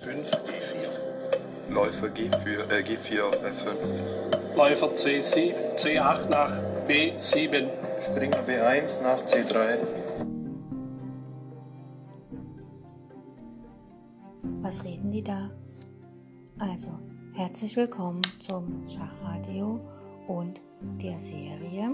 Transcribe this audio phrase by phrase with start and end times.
[0.00, 1.74] 5 E4.
[1.74, 4.56] Läufer G4, äh, G4 auf F5.
[4.56, 6.52] Läufer C7, C8 nach
[6.86, 7.66] B7.
[8.04, 9.78] Springer B1 nach C3.
[14.62, 15.50] Was reden die da?
[16.60, 16.90] Also,
[17.34, 19.80] herzlich willkommen zum Schachradio
[20.28, 20.60] und
[21.02, 21.92] der Serie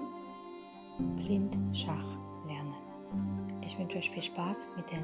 [1.16, 2.74] Blind Schach lernen.
[3.64, 4.98] Ich wünsche euch viel Spaß mit der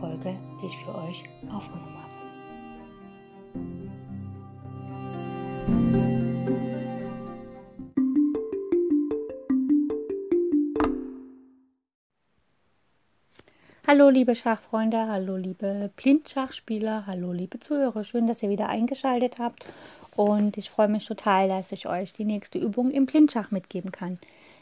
[0.00, 2.09] Folge, die ich für euch aufgenommen habe.
[13.90, 19.66] Hallo liebe Schachfreunde, hallo liebe Blindschachspieler, hallo liebe Zuhörer, schön, dass ihr wieder eingeschaltet habt.
[20.14, 24.20] Und ich freue mich total, dass ich euch die nächste Übung im Blindschach mitgeben kann.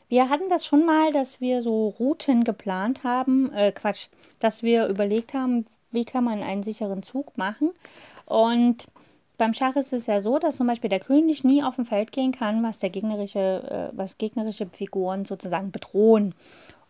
[0.08, 4.06] Wir hatten das schon mal, dass wir so Routen geplant haben, äh Quatsch,
[4.40, 7.72] dass wir überlegt haben, wie kann man einen sicheren Zug machen
[8.28, 8.86] und
[9.38, 12.12] beim Schach ist es ja so, dass zum Beispiel der König nie auf dem Feld
[12.12, 16.34] gehen kann, was der gegnerische, äh, was gegnerische Figuren sozusagen bedrohen.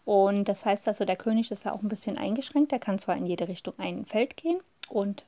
[0.04, 2.72] Und das heißt also, der König ist da auch ein bisschen eingeschränkt.
[2.72, 5.24] Er kann zwar in jede Richtung ein Feld gehen und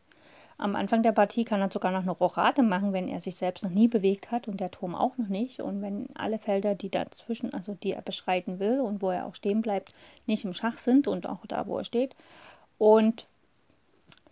[0.58, 3.62] am Anfang der Partie kann er sogar noch eine Rochade machen, wenn er sich selbst
[3.62, 5.60] noch nie bewegt hat und der Turm auch noch nicht.
[5.60, 9.34] Und wenn alle Felder, die dazwischen, also die er beschreiten will und wo er auch
[9.34, 9.94] stehen bleibt,
[10.26, 12.16] nicht im Schach sind und auch da, wo er steht.
[12.78, 13.26] Und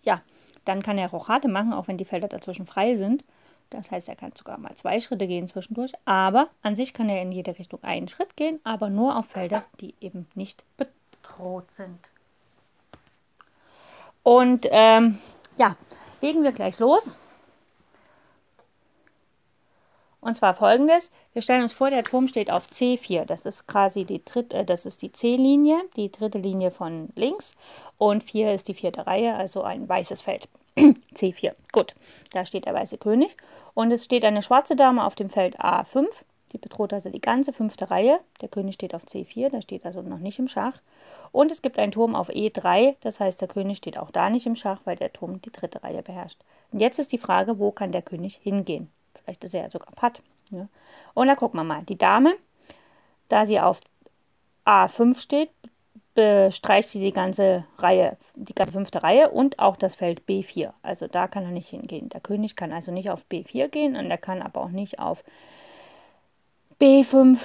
[0.03, 0.21] ja,
[0.69, 3.23] dann kann er Rochade machen, auch wenn die Felder dazwischen frei sind.
[3.71, 7.21] Das heißt, er kann sogar mal zwei Schritte gehen zwischendurch, aber an sich kann er
[7.23, 11.97] in jede Richtung einen Schritt gehen, aber nur auf Felder, die eben nicht bedroht sind.
[14.21, 15.17] Und ähm,
[15.57, 15.75] ja,
[16.21, 17.15] legen wir gleich los.
[20.21, 23.25] Und zwar folgendes: Wir stellen uns vor, der Turm steht auf C4.
[23.25, 27.55] Das ist quasi die dritte, äh, das ist die C-Linie, die dritte Linie von links.
[27.97, 30.47] Und 4 ist die vierte Reihe, also ein weißes Feld.
[31.15, 31.53] C4.
[31.71, 31.95] Gut,
[32.33, 33.35] da steht der weiße König.
[33.73, 36.05] Und es steht eine schwarze Dame auf dem Feld A5.
[36.51, 38.19] Die bedroht also die ganze fünfte Reihe.
[38.41, 40.81] Der König steht auf C4, der steht also noch nicht im Schach.
[41.31, 44.47] Und es gibt einen Turm auf E3, das heißt, der König steht auch da nicht
[44.47, 46.39] im Schach, weil der Turm die dritte Reihe beherrscht.
[46.71, 48.89] Und jetzt ist die Frage, wo kann der König hingehen?
[49.13, 50.21] Vielleicht ist er ja sogar Patt.
[50.49, 50.67] Ja.
[51.13, 51.83] Und da gucken wir mal.
[51.83, 52.35] Die Dame,
[53.27, 53.79] da sie auf
[54.65, 55.51] A5 steht,
[56.19, 60.73] bestreicht sie die ganze Reihe, die ganze fünfte Reihe und auch das Feld B4.
[60.81, 62.09] Also da kann er nicht hingehen.
[62.09, 65.23] Der König kann also nicht auf B4 gehen und er kann aber auch nicht auf
[66.81, 67.37] B5.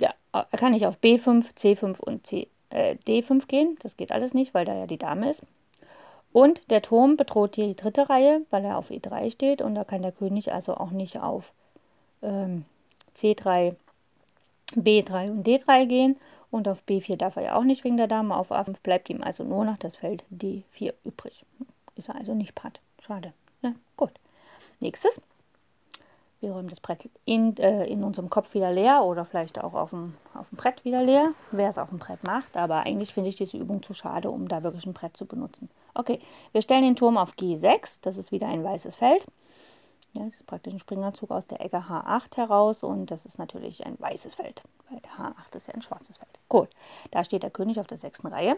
[0.00, 3.76] Ja, er kann nicht auf B5, C5 und C, äh, D5 gehen.
[3.82, 5.42] Das geht alles nicht, weil da ja die Dame ist.
[6.32, 10.02] Und der Turm bedroht die dritte Reihe, weil er auf E3 steht und da kann
[10.02, 11.52] der König also auch nicht auf
[12.22, 12.64] ähm,
[13.16, 13.74] C3
[14.72, 16.16] B3 und D3 gehen
[16.50, 18.36] und auf B4 darf er ja auch nicht wegen der Dame.
[18.36, 21.44] Auf A5 bleibt ihm also nur noch das Feld D4 übrig.
[21.96, 22.80] Ist er also nicht Patt.
[23.00, 23.32] Schade.
[23.62, 24.12] Ja, gut.
[24.80, 25.20] Nächstes.
[26.40, 29.90] Wir räumen das Brett in, äh, in unserem Kopf wieder leer oder vielleicht auch auf
[29.90, 32.56] dem, auf dem Brett wieder leer, wer es auf dem Brett macht.
[32.56, 35.70] Aber eigentlich finde ich diese Übung zu schade, um da wirklich ein Brett zu benutzen.
[35.94, 36.20] Okay,
[36.52, 38.00] wir stellen den Turm auf G6.
[38.02, 39.26] Das ist wieder ein weißes Feld.
[40.14, 43.84] Ja, das ist praktisch ein Springerzug aus der Ecke H8 heraus und das ist natürlich
[43.84, 46.38] ein weißes Feld, weil H8 ist ja ein schwarzes Feld.
[46.48, 46.68] Gut,
[47.10, 48.56] da steht der König auf der sechsten Reihe.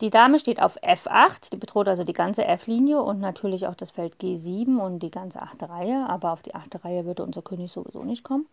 [0.00, 3.90] Die Dame steht auf F8, die bedroht also die ganze F-Linie und natürlich auch das
[3.90, 7.72] Feld G7 und die ganze achte Reihe, aber auf die achte Reihe würde unser König
[7.72, 8.46] sowieso nicht kommen.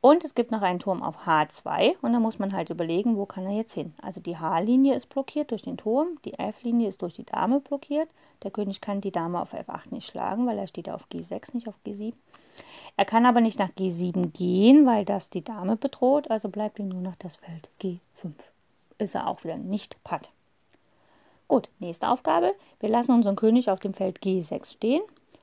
[0.00, 3.24] Und es gibt noch einen Turm auf H2 und da muss man halt überlegen, wo
[3.24, 3.94] kann er jetzt hin.
[4.02, 8.08] Also die H-Linie ist blockiert durch den Turm, die F-Linie ist durch die Dame blockiert.
[8.42, 11.68] Der König kann die Dame auf F8 nicht schlagen, weil er steht auf G6, nicht
[11.68, 12.12] auf G7.
[12.96, 16.88] Er kann aber nicht nach G7 gehen, weil das die Dame bedroht, also bleibt ihm
[16.88, 18.34] nur noch das Feld G5.
[18.98, 20.30] Ist er auch wieder nicht patt.
[21.48, 22.54] Gut, nächste Aufgabe.
[22.80, 25.02] Wir lassen unseren König auf dem Feld G6 stehen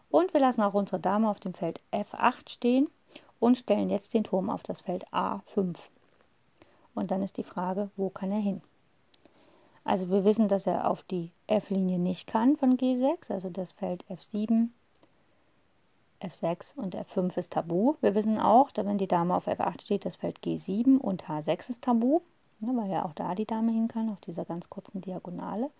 [0.10, 2.88] und wir lassen auch unsere Dame auf dem Feld F8 stehen
[3.41, 5.78] und stellen jetzt den Turm auf das Feld A5.
[6.96, 8.61] Und dann ist die Frage, wo kann er hin?
[9.84, 14.05] Also wir wissen, dass er auf die F-Linie nicht kann von G6, also das Feld
[14.09, 14.70] F7,
[16.22, 17.96] F6 und F5 ist tabu.
[18.02, 21.72] Wir wissen auch, dass wenn die Dame auf F8 steht, das Feld G7 und H6
[21.72, 22.22] ist tabu,
[22.59, 25.72] weil ja auch da die Dame hin kann, auf dieser ganz kurzen Diagonale.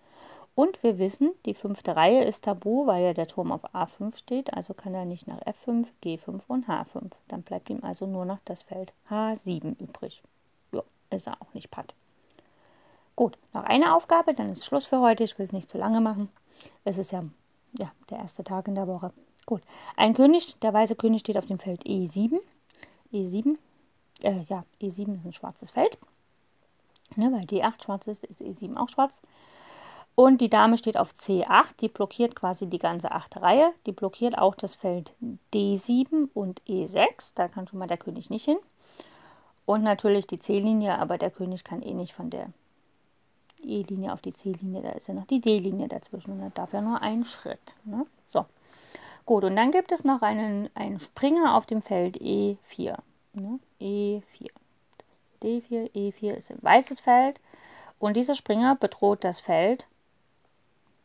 [0.54, 4.52] Und wir wissen, die fünfte Reihe ist tabu, weil ja der Turm auf A5 steht,
[4.52, 7.10] also kann er nicht nach F5, G5 und H5.
[7.28, 10.22] Dann bleibt ihm also nur noch das Feld H7 übrig.
[10.72, 11.94] Ja, ist er auch nicht patt.
[13.16, 15.24] Gut, noch eine Aufgabe, dann ist Schluss für heute.
[15.24, 16.28] Ich will es nicht zu lange machen.
[16.84, 17.22] Es ist ja,
[17.78, 19.12] ja der erste Tag in der Woche.
[19.46, 19.62] Gut,
[19.96, 22.38] ein König, der weiße König steht auf dem Feld E7.
[23.12, 23.56] E7,
[24.22, 25.98] äh, ja, E7 ist ein schwarzes Feld.
[27.16, 29.20] Ne, weil D8 schwarz ist, ist E7 auch schwarz.
[30.14, 33.72] Und die Dame steht auf C8, die blockiert quasi die ganze achte Reihe.
[33.86, 35.14] Die blockiert auch das Feld
[35.54, 37.32] D7 und E6.
[37.34, 38.58] Da kann schon mal der König nicht hin.
[39.64, 42.48] Und natürlich die C-Linie, aber der König kann eh nicht von der
[43.62, 44.82] E-Linie auf die C-Linie.
[44.82, 47.74] Da ist ja noch die D-Linie dazwischen und da darf ja nur einen Schritt.
[47.84, 48.06] Ne?
[48.28, 48.44] So.
[49.24, 52.98] Gut, und dann gibt es noch einen, einen Springer auf dem Feld E4.
[53.34, 53.60] Ne?
[53.80, 54.50] E4.
[55.42, 57.40] D4, E4 ist ein weißes Feld.
[57.98, 59.86] Und dieser Springer bedroht das Feld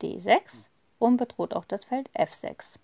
[0.02, 0.68] D6
[1.00, 2.76] und bedroht auch das Feld F6.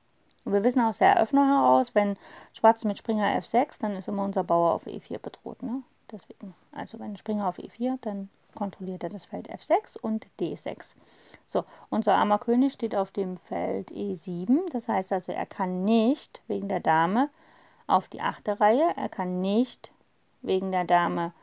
[0.45, 2.17] Und wir wissen aus der Eröffnung heraus, wenn
[2.53, 5.63] Schwarz mit Springer F6, dann ist immer unser Bauer auf E4 bedroht.
[5.63, 5.83] Ne?
[6.11, 10.95] Deswegen, also wenn Springer auf E4, dann kontrolliert er das Feld F6 und D6.
[11.47, 14.69] So, unser armer König steht auf dem Feld E7.
[14.71, 17.29] Das heißt also, er kann nicht wegen der Dame
[17.87, 19.91] auf die achte Reihe, er kann nicht
[20.41, 21.33] wegen der Dame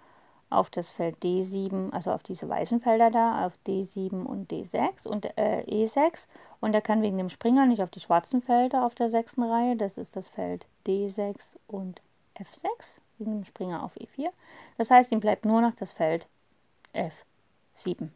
[0.50, 5.26] auf das Feld D7, also auf diese weißen Felder da, auf D7 und D6 und
[5.38, 6.26] äh, E6.
[6.61, 9.76] Und er kann wegen dem Springer nicht auf die schwarzen Felder auf der sechsten Reihe,
[9.76, 11.37] das ist das Feld D6
[11.69, 12.02] und
[12.37, 14.31] F6, wegen dem Springer auf E4.
[14.76, 16.26] Das heißt, ihm bleibt nur noch das Feld
[16.94, 18.08] F7.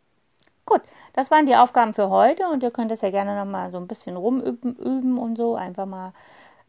[0.66, 0.80] Gut,
[1.12, 3.86] das waren die Aufgaben für heute und ihr könnt das ja gerne nochmal so ein
[3.86, 6.12] bisschen rumüben üben und so, einfach mal,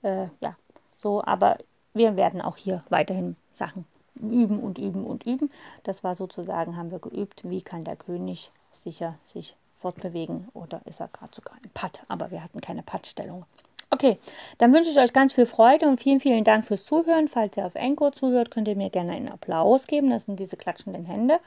[0.03, 0.55] äh, ja,
[0.97, 1.57] so, aber
[1.93, 3.85] wir werden auch hier weiterhin Sachen
[4.15, 5.51] üben und üben und üben.
[5.83, 10.99] Das war sozusagen, haben wir geübt, wie kann der König sicher sich fortbewegen oder ist
[10.99, 13.45] er gerade sogar im Patt, aber wir hatten keine Pattstellung.
[13.91, 14.17] Okay,
[14.57, 17.27] dann wünsche ich euch ganz viel Freude und vielen, vielen Dank fürs Zuhören.
[17.27, 20.09] Falls ihr auf Encore zuhört, könnt ihr mir gerne einen Applaus geben.
[20.09, 21.39] Das sind diese klatschenden Hände.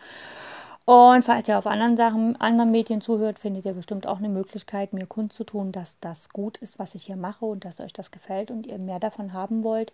[0.84, 4.94] Und falls ihr auf anderen Sachen, anderen Medien zuhört, findet ihr bestimmt auch eine Möglichkeit,
[4.94, 8.50] mir kundzutun, dass das gut ist, was ich hier mache und dass euch das gefällt
[8.50, 9.92] und ihr mehr davon haben wollt.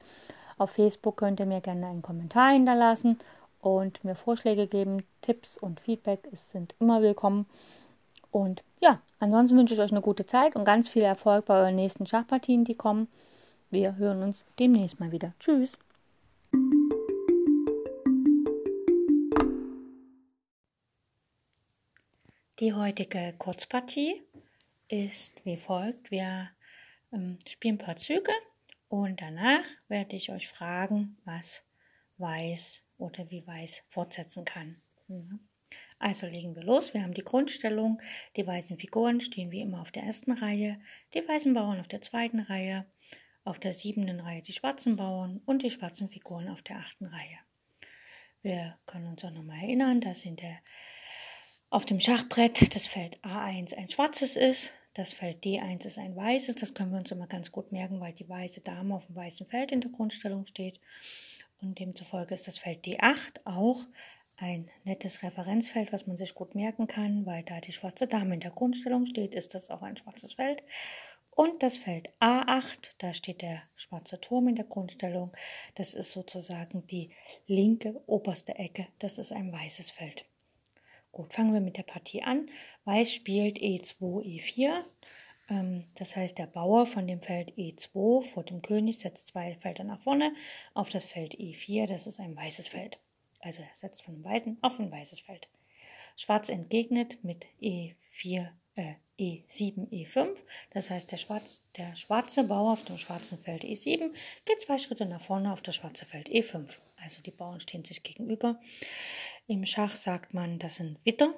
[0.56, 3.18] Auf Facebook könnt ihr mir gerne einen Kommentar hinterlassen
[3.60, 5.04] und mir Vorschläge geben.
[5.20, 7.46] Tipps und Feedback sind immer willkommen.
[8.30, 11.76] Und ja, ansonsten wünsche ich euch eine gute Zeit und ganz viel Erfolg bei euren
[11.76, 13.08] nächsten Schachpartien, die kommen.
[13.70, 15.32] Wir hören uns demnächst mal wieder.
[15.40, 15.78] Tschüss.
[22.60, 24.22] Die heutige Kurzpartie
[24.88, 26.10] ist wie folgt.
[26.12, 26.50] Wir
[27.12, 28.30] ähm, spielen ein paar Züge
[29.02, 31.64] und danach werde ich euch fragen, was
[32.18, 34.76] Weiß oder wie Weiß fortsetzen kann.
[35.08, 35.40] Mhm.
[35.98, 36.92] Also legen wir los.
[36.92, 38.00] Wir haben die Grundstellung.
[38.36, 40.80] Die weißen Figuren stehen wie immer auf der ersten Reihe,
[41.14, 42.86] die weißen Bauern auf der zweiten Reihe,
[43.44, 47.38] auf der siebten Reihe die schwarzen Bauern und die schwarzen Figuren auf der achten Reihe.
[48.42, 50.58] Wir können uns auch nochmal erinnern, dass in der,
[51.70, 56.56] auf dem Schachbrett das Feld A1 ein schwarzes ist, das Feld D1 ist ein weißes,
[56.56, 59.46] das können wir uns immer ganz gut merken, weil die weiße Dame auf dem weißen
[59.46, 60.80] Feld in der Grundstellung steht.
[61.60, 63.80] Und demzufolge ist das Feld D8 auch
[64.36, 68.40] ein nettes Referenzfeld, was man sich gut merken kann, weil da die schwarze Dame in
[68.40, 70.62] der Grundstellung steht, ist das auch ein schwarzes Feld.
[71.30, 75.32] Und das Feld A8, da steht der schwarze Turm in der Grundstellung.
[75.74, 77.10] Das ist sozusagen die
[77.46, 78.86] linke oberste Ecke.
[79.00, 80.24] Das ist ein weißes Feld.
[81.14, 82.50] Gut, fangen wir mit der Partie an.
[82.86, 84.80] Weiß spielt E2, E4.
[85.48, 89.84] Ähm, das heißt, der Bauer von dem Feld E2 vor dem König setzt zwei Felder
[89.84, 90.34] nach vorne
[90.74, 91.86] auf das Feld E4.
[91.86, 92.98] Das ist ein weißes Feld.
[93.38, 95.48] Also er setzt von einem weißen auf ein weißes Feld.
[96.16, 100.36] Schwarz entgegnet mit E4, äh, E7, E5.
[100.72, 104.10] Das heißt, der, Schwarz, der schwarze Bauer auf dem schwarzen Feld E7
[104.46, 106.76] geht zwei Schritte nach vorne auf das schwarze Feld E5.
[107.00, 108.58] Also die Bauern stehen sich gegenüber.
[109.46, 111.34] Im Schach sagt man, das sind Witter.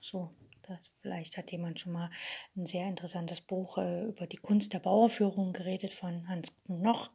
[0.00, 0.30] So,
[0.62, 2.10] das, vielleicht hat jemand schon mal
[2.56, 7.10] ein sehr interessantes Buch äh, über die Kunst der Bauerführung geredet von Hans Noch.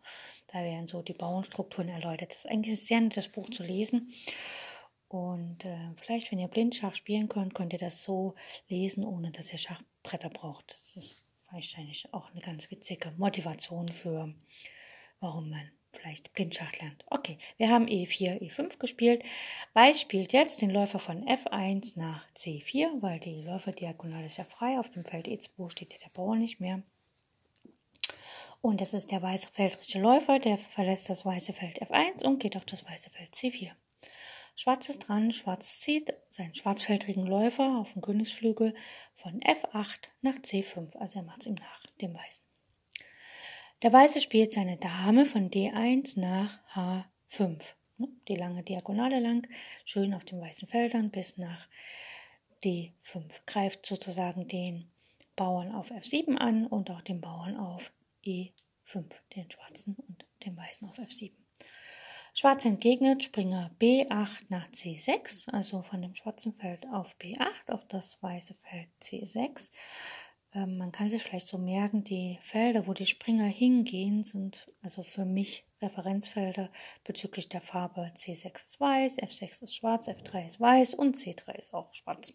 [0.48, 2.32] Da werden so die Bauernstrukturen erläutert.
[2.32, 4.13] Das ist eigentlich ein sehr nettes Buch zu lesen.
[5.08, 8.36] Und äh, vielleicht, wenn ihr Blindschach spielen könnt, könnt ihr das so
[8.70, 10.74] lesen, ohne dass ihr Schachbretter braucht.
[10.74, 14.34] Das ist wahrscheinlich auch eine ganz witzige Motivation für,
[15.20, 17.03] warum man vielleicht Blindschach lernt.
[17.07, 19.24] Okay, wir haben E4, E5 gespielt.
[19.74, 24.79] Weiß spielt jetzt den Läufer von F1 nach C4, weil die Läuferdiagonale ist ja frei.
[24.79, 26.81] Auf dem Feld E2 steht ja der Bauer nicht mehr.
[28.62, 32.55] Und das ist der weiße feldrische Läufer, der verlässt das weiße Feld F1 und geht
[32.55, 33.71] auf das weiße Feld C4.
[34.55, 38.75] Schwarz ist dran, Schwarz zieht seinen schwarzfeldrigen Läufer auf den Königsflügel
[39.15, 40.95] von F8 nach C5.
[40.98, 42.50] Also er macht es ihm nach, dem Weißen.
[43.82, 47.64] Der Weiße spielt seine Dame von D1 nach H5.
[47.98, 49.48] Ne, die lange Diagonale lang,
[49.86, 51.68] schön auf den weißen Feldern bis nach
[52.64, 53.24] D5.
[53.48, 54.92] Greift sozusagen den
[55.36, 57.92] Bauern auf F7 an und auch den Bauern auf
[58.24, 58.52] E5,
[59.36, 61.32] den schwarzen und den weißen auf F7.
[62.36, 68.22] Schwarz entgegnet, Springer B8 nach C6, also von dem schwarzen Feld auf B8 auf das
[68.22, 69.72] weiße Feld C6.
[70.53, 75.03] Ähm, man kann sich vielleicht so merken, die Felder, wo die Springer hingehen, sind also
[75.03, 76.70] für mich Referenzfelder
[77.03, 81.74] bezüglich der Farbe C6 ist weiß, F6 ist schwarz, F3 ist weiß und C3 ist
[81.74, 82.34] auch schwarz.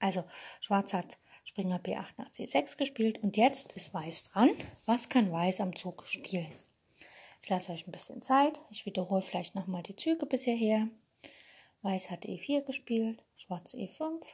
[0.00, 0.24] Also
[0.60, 4.50] Schwarz hat Springer B8 nach C6 gespielt und jetzt ist Weiß dran.
[4.86, 6.50] Was kann Weiß am Zug spielen?
[7.42, 8.58] Ich lasse euch ein bisschen Zeit.
[8.70, 10.88] Ich wiederhole vielleicht nochmal die Züge bis hierher.
[11.82, 14.24] Weiß hat E4 gespielt, Schwarz E5.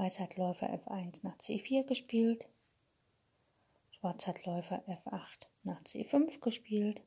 [0.00, 2.46] Weiß hat Läufer F1 nach C4 gespielt.
[3.90, 7.02] Schwarz hat Läufer F8 nach C5 gespielt.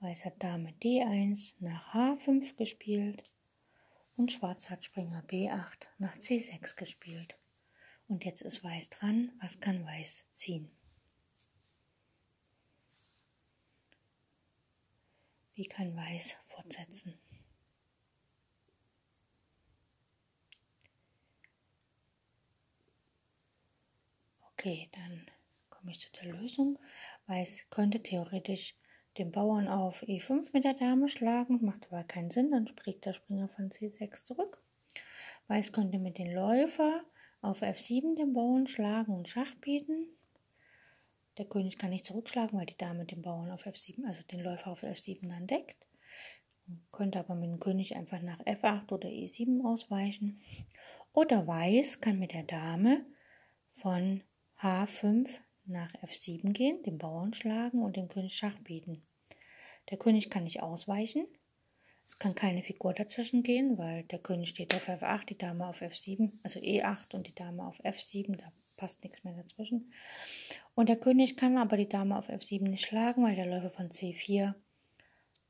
[0.00, 3.24] Weiß hat Dame D1 nach H5 gespielt.
[4.14, 7.38] Und Schwarz hat Springer B8 nach C6 gespielt.
[8.08, 9.32] Und jetzt ist Weiß dran.
[9.40, 10.70] Was kann Weiß ziehen?
[15.54, 17.18] Wie kann Weiß fortsetzen?
[24.58, 25.26] Okay, dann
[25.68, 26.78] komme ich zu der Lösung.
[27.26, 28.74] Weiß könnte theoretisch
[29.18, 33.12] den Bauern auf E5 mit der Dame schlagen, macht aber keinen Sinn, dann springt der
[33.12, 34.62] Springer von C6 zurück.
[35.48, 37.04] Weiß könnte mit den Läufer
[37.42, 40.08] auf F7 den Bauern schlagen und Schach bieten.
[41.36, 44.70] Der König kann nicht zurückschlagen, weil die Dame den Bauern auf F7, also den Läufer
[44.70, 45.86] auf F7 dann deckt.
[46.92, 50.40] Könnte aber mit dem König einfach nach F8 oder E7 ausweichen.
[51.12, 53.04] Oder Weiß kann mit der Dame
[53.74, 54.22] von
[54.60, 55.28] H5
[55.64, 59.02] nach F7 gehen, den Bauern schlagen und dem König Schach bieten.
[59.90, 61.26] Der König kann nicht ausweichen.
[62.06, 65.82] Es kann keine Figur dazwischen gehen, weil der König steht auf F8, die Dame auf
[65.82, 69.92] F7, also E8 und die Dame auf F7, da passt nichts mehr dazwischen.
[70.76, 73.88] Und der König kann aber die Dame auf F7 nicht schlagen, weil der Läufer von
[73.88, 74.54] C4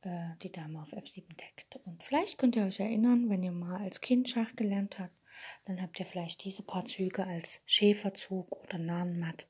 [0.03, 1.77] äh, die Dame auf F7 deckt.
[1.85, 5.15] Und vielleicht könnt ihr euch erinnern, wenn ihr mal als Kind Schach gelernt habt,
[5.65, 9.47] dann habt ihr vielleicht diese paar Züge als Schäferzug oder Nahenmatt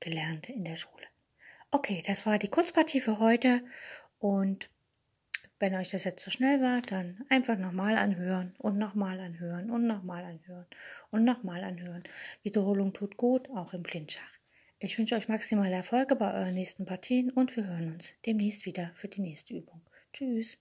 [0.00, 1.06] gelernt in der Schule.
[1.70, 3.64] Okay, das war die Kurzpartie für heute
[4.18, 4.70] und
[5.58, 9.70] wenn euch das jetzt zu so schnell war, dann einfach nochmal anhören und nochmal anhören
[9.70, 10.66] und nochmal anhören
[11.10, 12.02] und nochmal anhören.
[12.42, 14.38] Wiederholung tut gut, auch im Blindschach.
[14.78, 18.90] Ich wünsche euch maximale Erfolge bei euren nächsten Partien und wir hören uns demnächst wieder
[18.94, 19.80] für die nächste Übung.
[20.12, 20.58] Tschüss.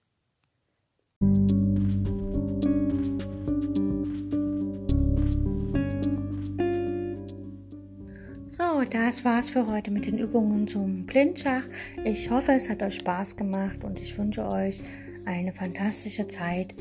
[8.56, 11.64] So, das war's für heute mit den Übungen zum Blindschach.
[12.04, 14.84] Ich hoffe, es hat euch Spaß gemacht und ich wünsche euch
[15.26, 16.76] eine fantastische Zeit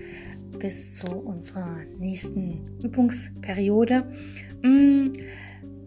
[0.58, 4.04] bis zu unserer nächsten Übungsperiode.
[4.60, 5.12] Mm,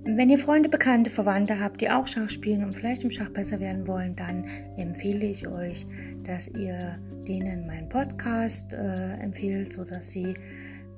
[0.06, 3.60] wenn ihr Freunde, Bekannte, Verwandte habt, die auch Schach spielen und vielleicht im Schach besser
[3.60, 4.46] werden wollen, dann
[4.78, 5.86] empfehle ich euch,
[6.24, 10.34] dass ihr denen meinen Podcast äh, empfehlt, sodass sie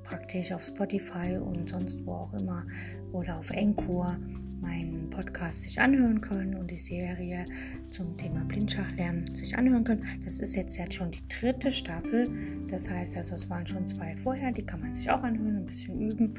[0.08, 2.66] praktisch auf Spotify und sonst wo auch immer
[3.12, 4.18] oder auf Encore
[4.60, 7.44] meinen Podcast sich anhören können und die Serie
[7.90, 10.04] zum Thema Blindschach lernen sich anhören können.
[10.24, 12.28] Das ist jetzt, jetzt schon die dritte Staffel.
[12.68, 15.66] Das heißt also, es waren schon zwei vorher, die kann man sich auch anhören, ein
[15.66, 16.34] bisschen üben.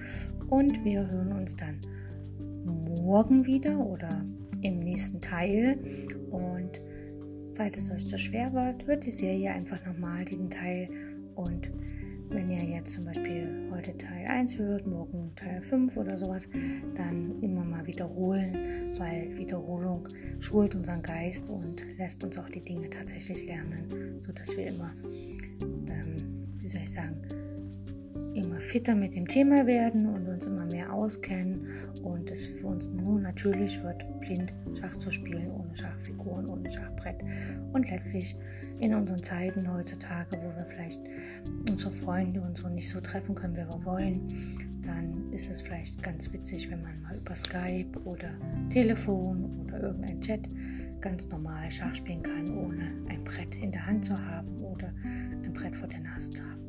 [0.50, 1.80] Und wir hören uns dann
[2.66, 4.26] morgen wieder oder
[4.62, 5.80] im nächsten Teil.
[6.32, 6.82] Und
[7.54, 10.90] falls es euch zu schwer wird, hört die Serie einfach nochmal diesen Teil
[11.36, 11.72] und
[12.30, 16.48] wenn ihr jetzt zum Beispiel heute Teil 1 hört, morgen Teil 5 oder sowas,
[16.96, 18.56] dann immer mal wiederholen,
[18.98, 20.08] weil Wiederholung
[20.40, 24.92] schult unseren Geist und lässt uns auch die Dinge tatsächlich lernen, sodass wir immer,
[25.62, 27.22] ähm, wie soll ich sagen,
[28.34, 31.68] immer fitter mit dem Thema werden und uns immer mehr auskennen
[32.04, 37.18] und es für uns nur natürlich wird, blind Schach zu spielen, ohne Schachfiguren, ohne Schachbrett.
[37.74, 38.36] Und letztlich
[38.80, 41.02] in unseren Zeiten heutzutage, wo wir vielleicht
[41.70, 44.28] unsere Freunde und so nicht so treffen können, wie wir wollen,
[44.84, 48.30] dann ist es vielleicht ganz witzig, wenn man mal über Skype oder
[48.70, 50.48] Telefon oder irgendein Chat
[51.02, 55.54] ganz normal Schach spielen kann, ohne ein Brett in der Hand zu haben oder ein
[55.54, 56.69] Brett vor der Nase zu haben.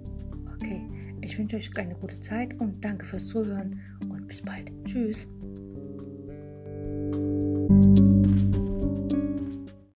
[0.62, 0.87] Okay,
[1.23, 4.71] ich wünsche euch eine gute Zeit und danke fürs Zuhören und bis bald.
[4.85, 5.26] Tschüss.